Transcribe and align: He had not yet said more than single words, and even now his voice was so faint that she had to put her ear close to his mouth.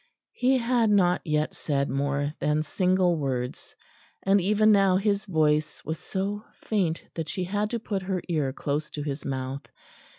He 0.33 0.57
had 0.57 0.89
not 0.89 1.21
yet 1.23 1.53
said 1.53 1.87
more 1.87 2.33
than 2.39 2.63
single 2.63 3.17
words, 3.19 3.75
and 4.23 4.41
even 4.41 4.71
now 4.71 4.97
his 4.97 5.25
voice 5.25 5.85
was 5.85 5.99
so 5.99 6.43
faint 6.59 7.05
that 7.13 7.29
she 7.29 7.43
had 7.43 7.69
to 7.69 7.79
put 7.79 8.01
her 8.01 8.23
ear 8.27 8.51
close 8.51 8.89
to 8.89 9.03
his 9.03 9.23
mouth. 9.23 9.67